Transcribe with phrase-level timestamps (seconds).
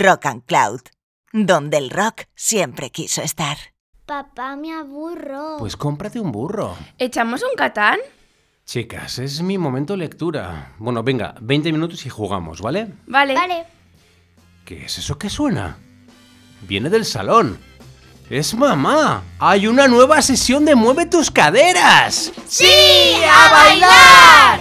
[0.00, 0.80] Rock and Cloud,
[1.32, 3.56] donde el rock siempre quiso estar.
[4.06, 5.56] Papá, me aburro.
[5.58, 6.76] Pues cómprate un burro.
[6.98, 7.98] ¿Echamos un catán?
[8.64, 10.74] Chicas, es mi momento lectura.
[10.78, 12.92] Bueno, venga, 20 minutos y jugamos, ¿vale?
[13.06, 13.34] Vale.
[13.34, 13.66] Vale.
[14.64, 15.76] ¿Qué es eso que suena?
[16.62, 17.58] Viene del salón.
[18.30, 19.22] ¡Es mamá!
[19.38, 22.32] ¡Hay una nueva sesión de Mueve tus caderas!
[22.46, 23.14] ¡Sí!
[23.28, 24.60] ¡A bailar!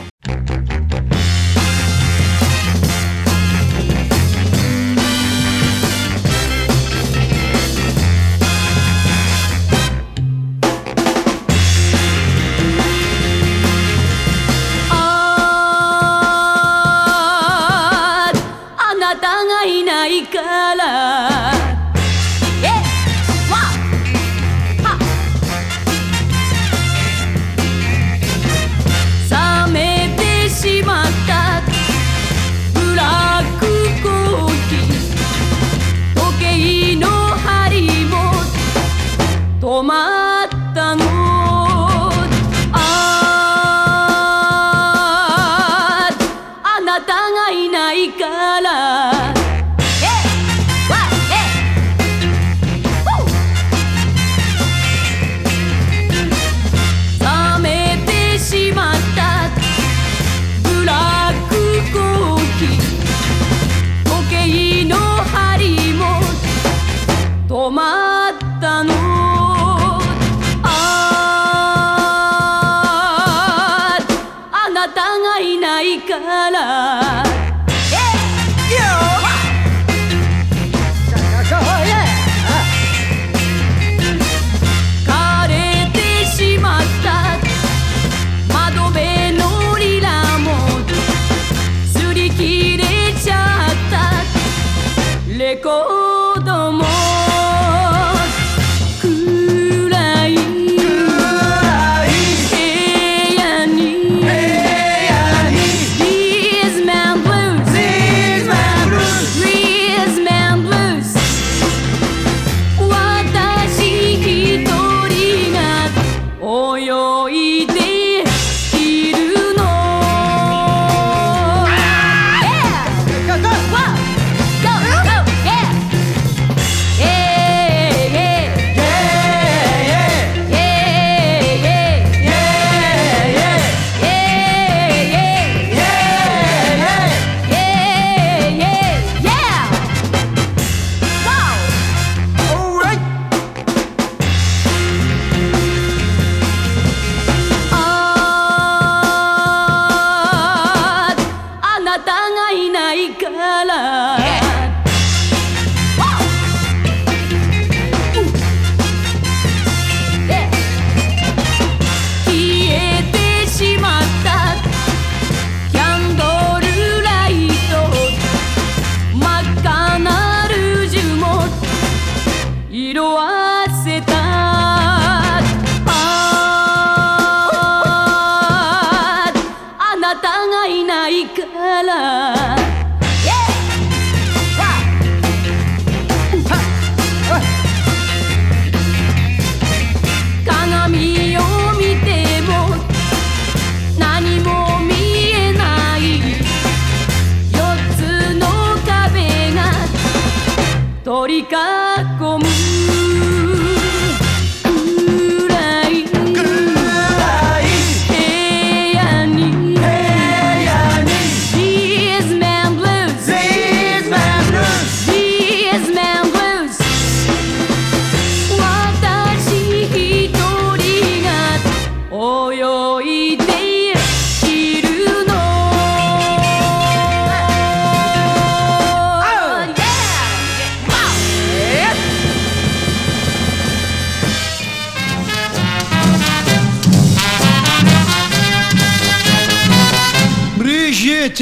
[201.12, 202.38] Coricaco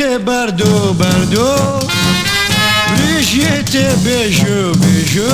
[0.10, 1.80] j'étais bardo, bardo,
[2.88, 5.30] plus j'étais bejo, bejo.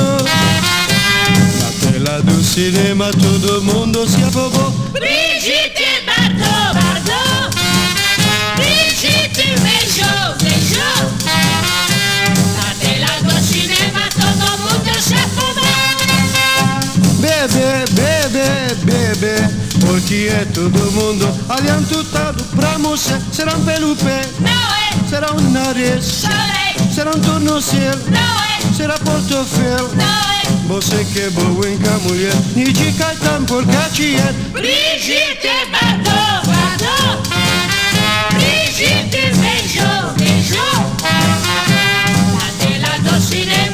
[1.60, 4.30] La tela du cinéma, tout le monde s'y a.
[4.94, 7.50] Brigitte Bardot, Bardot,
[8.58, 10.92] Brigitte Bejo, Bejo.
[12.58, 15.18] La tela du cinéma, tout le monde s'y a.
[17.22, 18.50] Bébé, bébé,
[19.86, 23.22] porque é todo mundo aliantutado pra moça.
[23.32, 25.10] Serão pelo pé, não é?
[25.10, 26.90] Será um nariz, chorei.
[26.90, 26.94] É.
[26.94, 28.74] Será um tornozelo, não é?
[28.76, 30.36] Será portofel, não é?
[30.68, 31.78] Você que é boa em
[32.08, 34.34] mulher, ni de cartão por Cartier.
[34.52, 37.30] Brigitte Bardot, Bardot,
[38.34, 40.96] Brigitte beijou, beijou,
[42.60, 43.65] tela do cinema.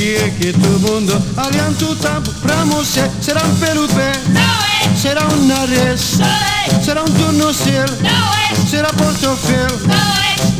[0.00, 4.10] știe că e tu bundă Alian tu tam pramuse Será um pelupe.
[5.02, 6.02] Será um nares
[6.84, 7.94] Será um tornozelo
[8.70, 9.72] Será portofel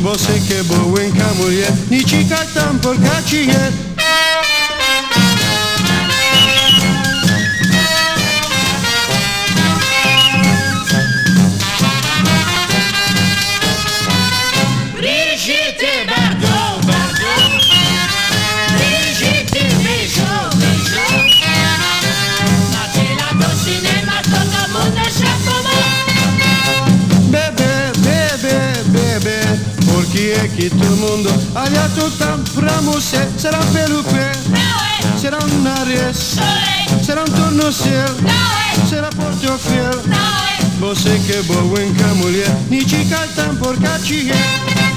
[0.01, 3.71] Você que boa em mulher Nici cartão porcacier
[31.01, 31.29] mondo.
[31.53, 34.31] Agli altottam pramo se Sarà pelupe
[35.15, 36.39] Sarà un aries
[37.01, 38.15] Sarà un tornosel
[38.87, 40.01] Sarà portofel
[40.77, 44.90] Bo se che bo in camulier Nici caltam porcacie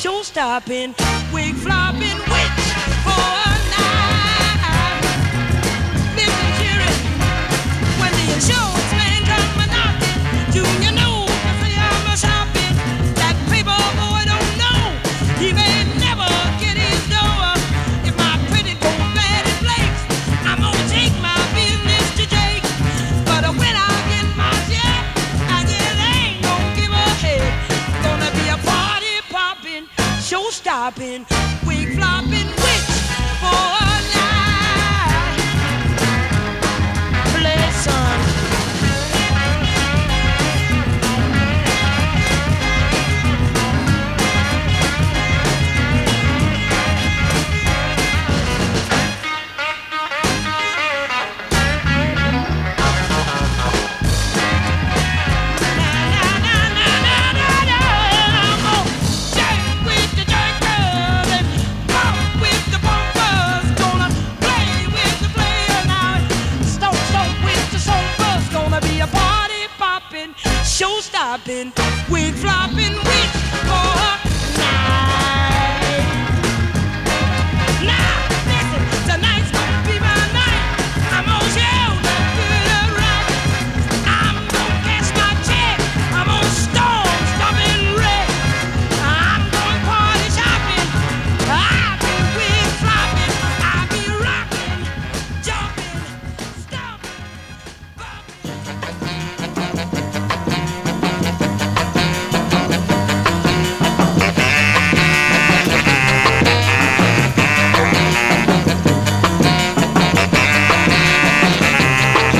[0.00, 0.94] show stopping,
[1.30, 2.59] wig flopping, wig.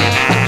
[0.01, 0.40] Yeah.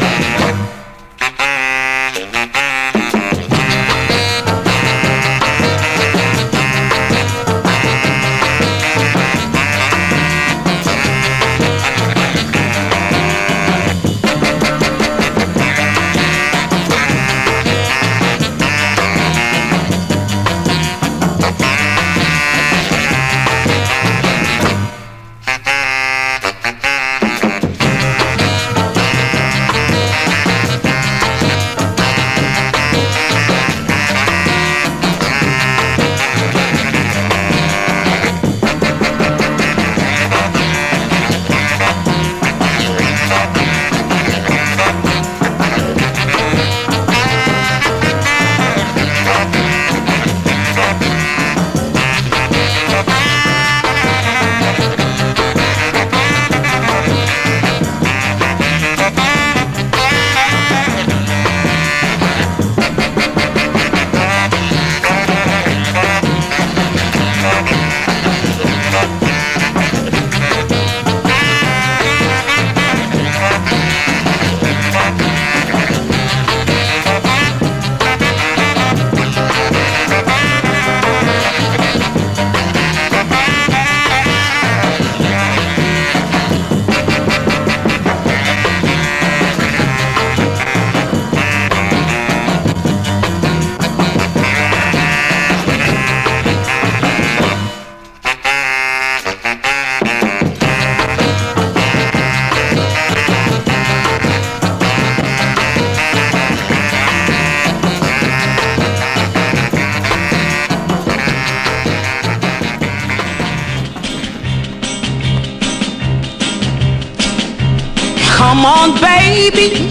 [118.53, 119.89] Come on, baby,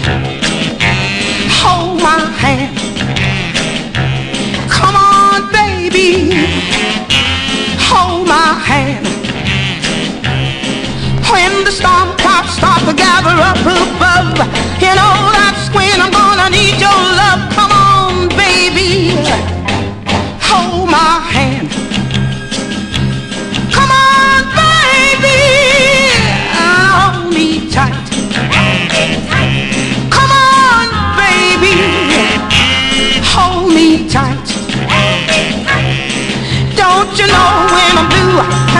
[1.50, 2.78] hold my hand.
[4.70, 6.30] Come on, baby,
[7.80, 9.04] hold my hand.
[11.28, 14.38] When the storm clouds start to gather up above,
[14.78, 17.52] you know that's when I'm gonna need your love.
[17.56, 19.51] Come on, baby.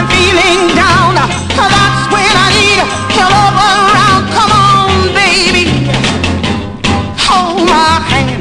[0.09, 2.79] Feeling down, that's when I need
[3.13, 4.21] your love around.
[4.33, 5.69] Come on, baby,
[7.17, 8.33] hold my hand.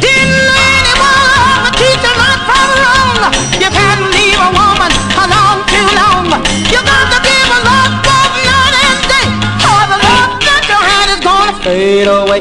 [0.00, 3.28] Didn't anyone ever teach you right from wrong?
[3.60, 6.26] You can't leave a woman alone too long.
[6.72, 9.28] You got to give a love both night and day,
[9.68, 12.40] or the love that you had is gonna fade away.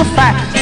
[0.00, 0.56] Natural fact.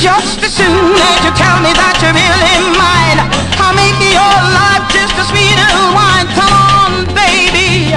[0.00, 3.20] Just as soon as you tell me that you're really mine,
[3.62, 6.26] I'll make your life just as sweet as wine.
[6.34, 7.94] Come on, baby,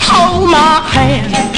[0.00, 1.51] hold my hand.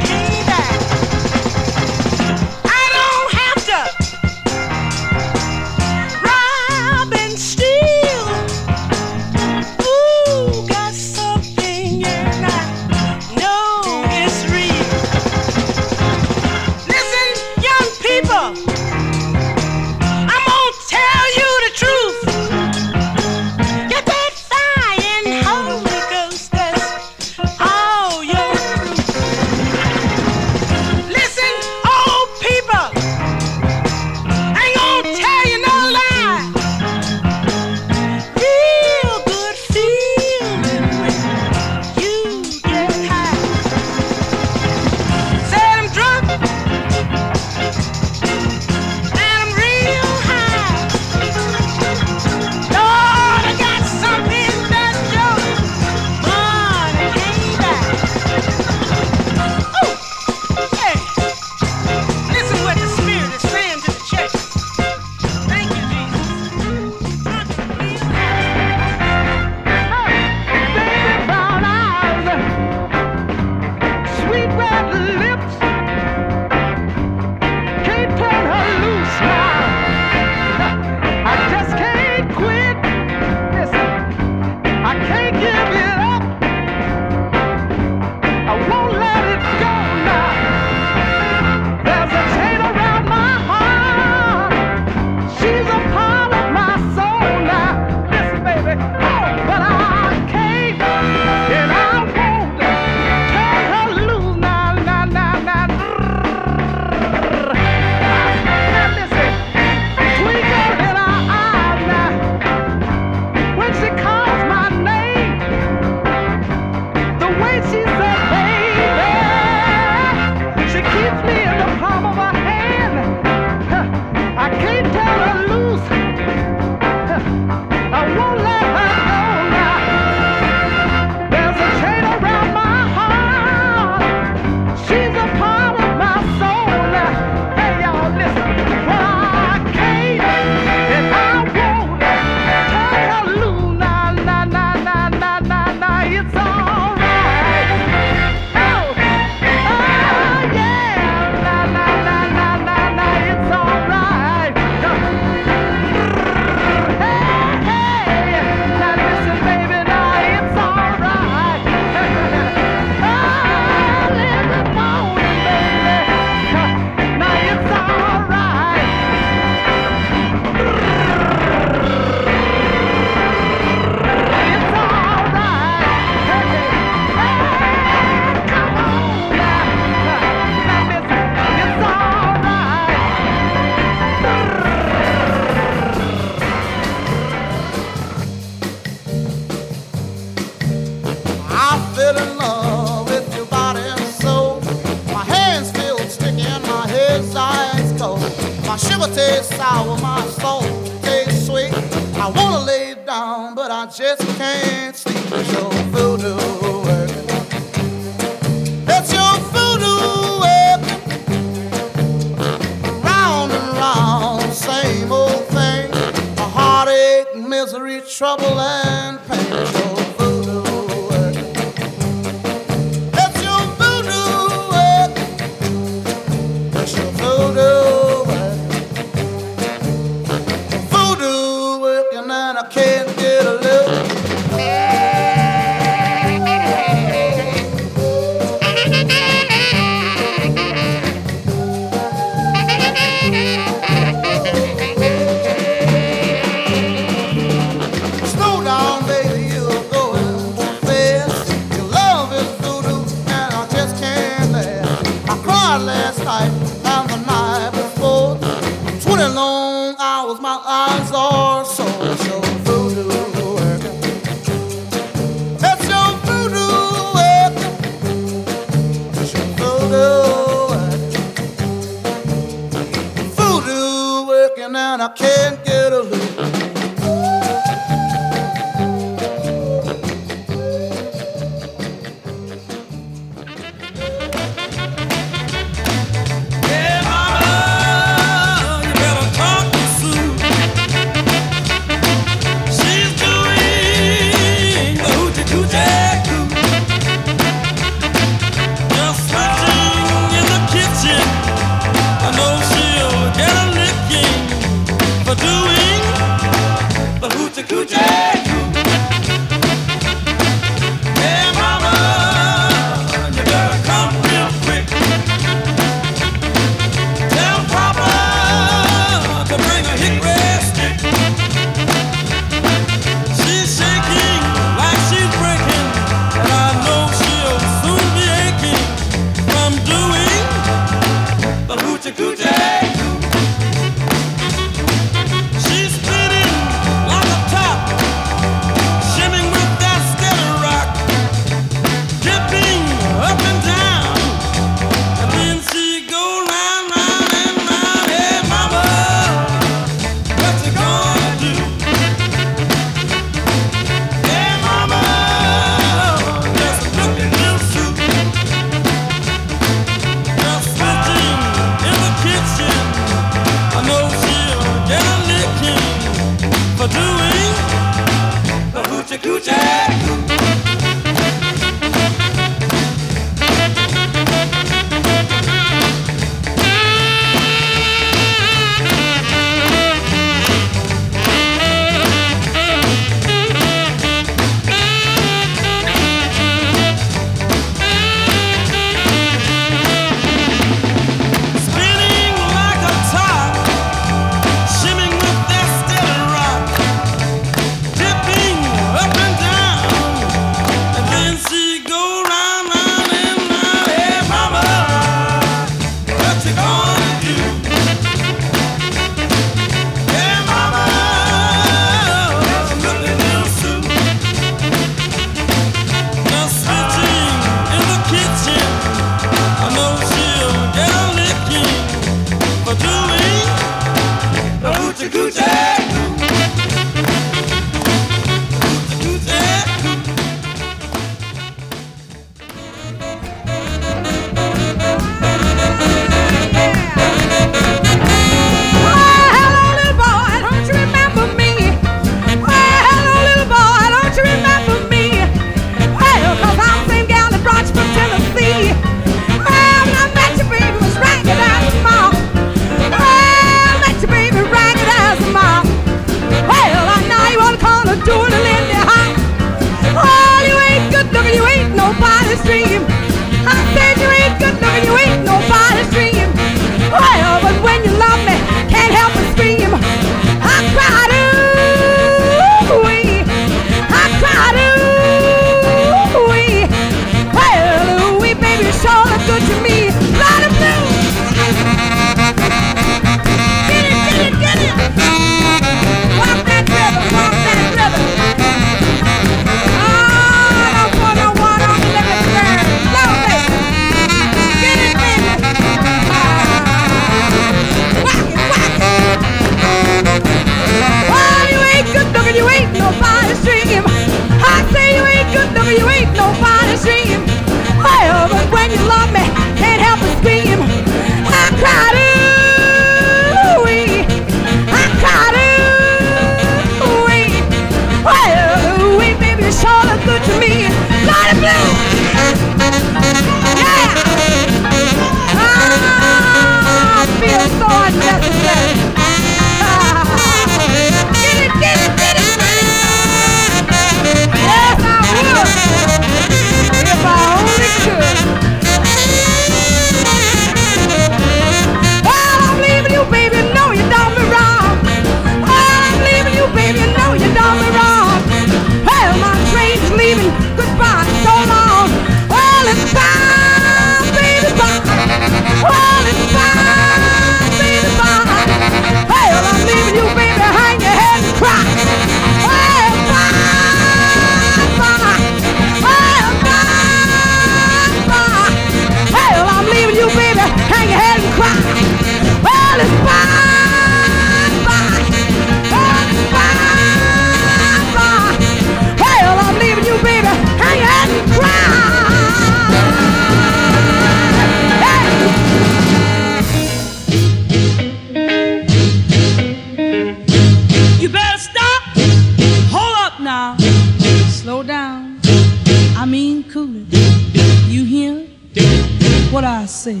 [599.34, 600.00] what I said.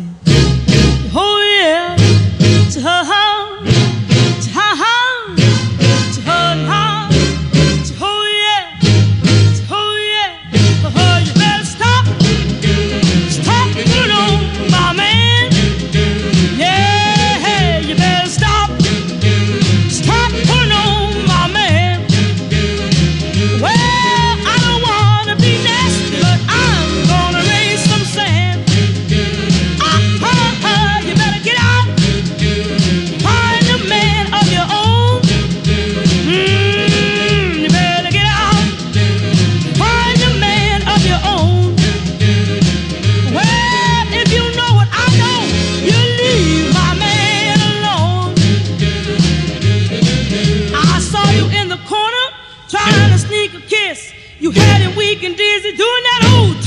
[1.12, 1.96] Oh, yeah.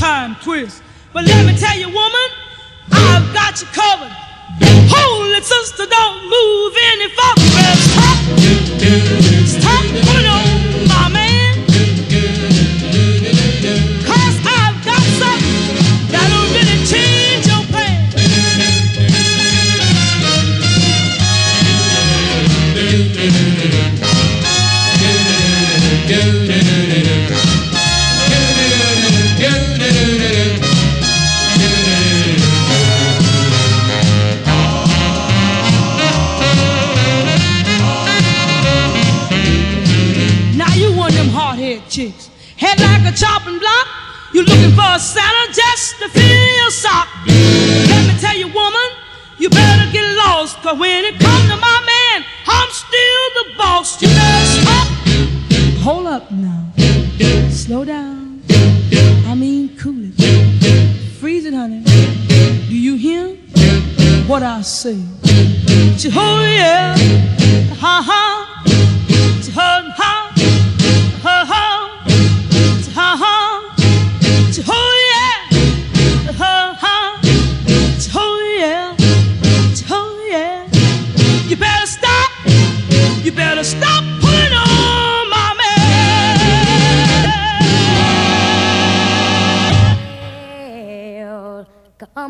[0.08, 0.82] time twist.
[1.12, 2.28] But let me tell you, woman,
[2.90, 4.14] I've got you covered.
[4.96, 7.68] Holy sister, don't move any further.
[7.92, 8.18] Stop,
[9.60, 10.47] stop, hold on.
[44.98, 47.08] a saddle just to feel sock.
[47.26, 48.88] Let me tell you, woman,
[49.38, 50.56] you better get lost.
[50.60, 54.02] Cause when it comes to my man, I'm still the boss.
[54.02, 54.88] You better stop.
[55.86, 56.64] Hold up now.
[57.48, 58.42] Slow down.
[59.30, 60.14] I mean, cool it.
[61.20, 61.82] Freeze it, honey.
[62.68, 63.36] Do you hear
[64.26, 64.98] what I say?
[66.12, 66.96] Oh yeah,
[67.82, 68.64] ha ha.
[69.44, 70.27] Jehovah, ha.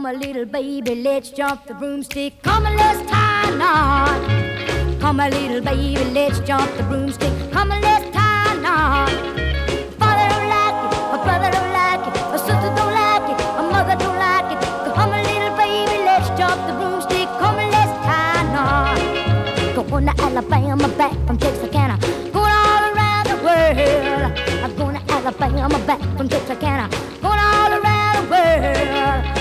[0.09, 2.41] a little baby, let's jump the broomstick.
[2.43, 5.01] Come on, let's tie a knot.
[5.01, 7.33] Come a little baby, let's jump the broomstick.
[7.53, 8.25] Come on, let's tie.
[10.01, 13.69] Father don't like it, my brother don't like it, my sister don't like it, my
[13.71, 14.61] mother don't like it.
[14.97, 17.29] Come a little baby, let's jump the broomstick.
[17.41, 19.91] Come on, let's tie a knot.
[19.91, 21.99] Going to Alabama, back from Texarkana,
[22.33, 24.33] going all around the world.
[24.65, 26.89] I'm going to Alabama, back from Texarkana,
[27.21, 29.38] going all around the world.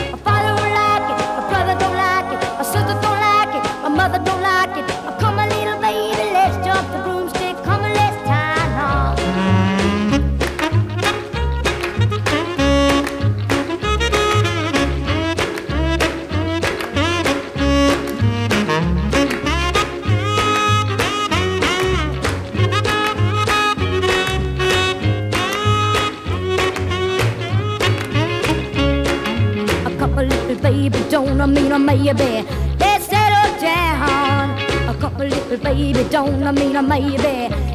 [31.18, 32.45] don't I mean a maybe
[32.80, 34.51] Let's settle down.
[34.88, 37.66] A couple a little baby, don't I mean a maybe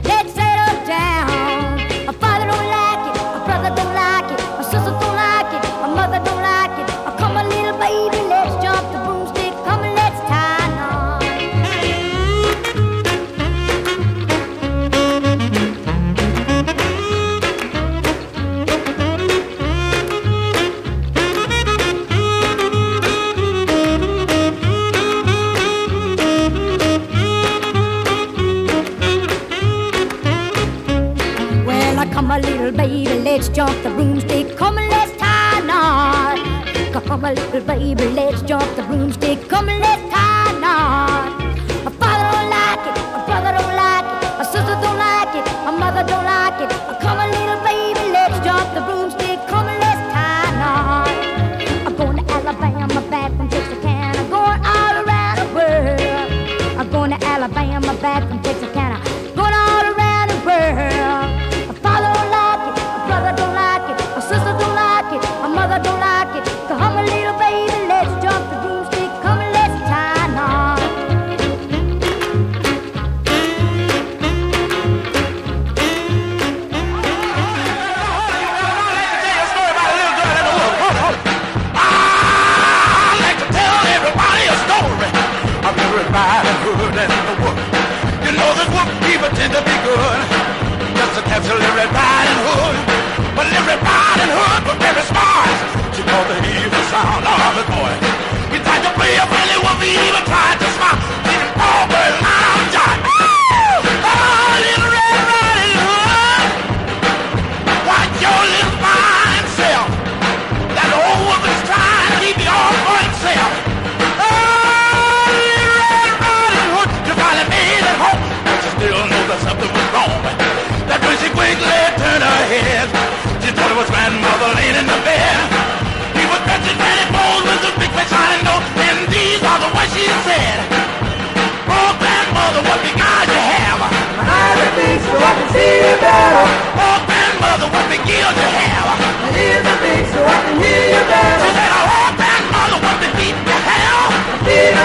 [138.12, 138.28] heal.
[138.28, 141.48] I need beat so I can hear you better.
[141.48, 143.36] I mother the to need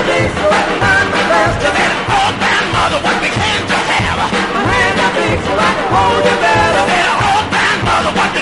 [0.08, 1.60] beat so I can best.
[2.76, 3.64] Mother to need
[5.16, 6.84] beat so I can hold you better.
[7.88, 8.42] Mother to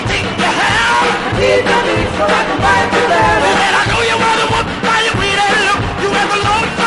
[1.40, 2.58] need beat so I can
[2.94, 3.50] you better.
[3.78, 5.80] I know you wanna whoop by your weed and look.
[6.02, 6.85] You have a long time.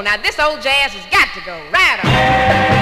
[0.00, 2.81] Now, this old jazz has got to go right on.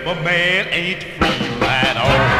[0.00, 2.35] if a man ain't free right all.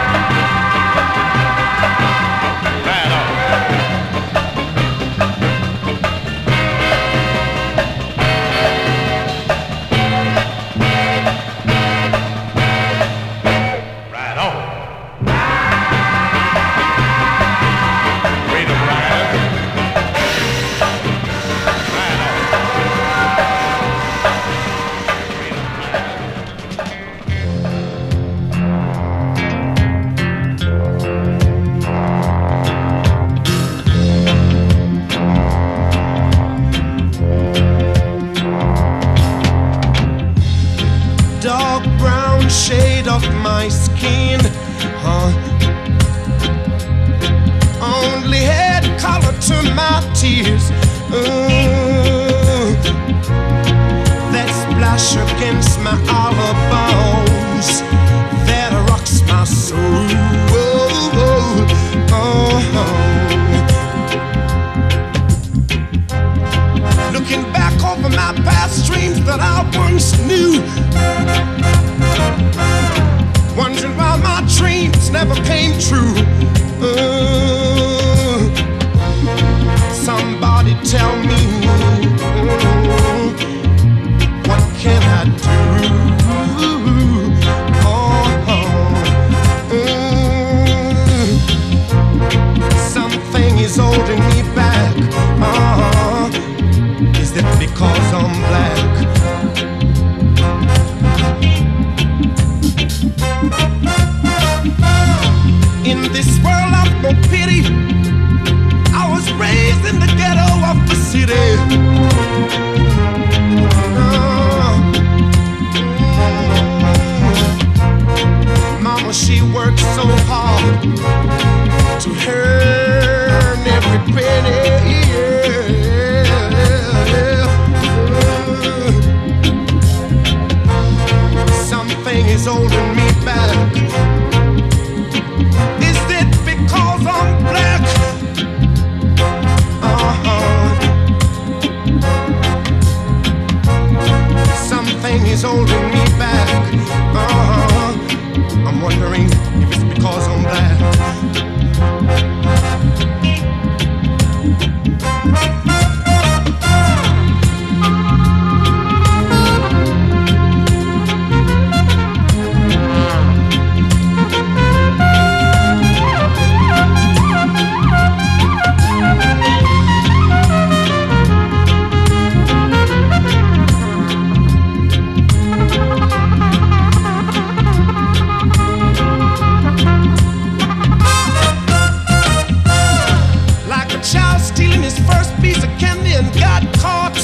[185.57, 187.17] piece of candy and got caught.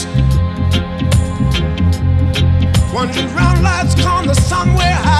[2.94, 5.11] Wandering round life's corner somewhere.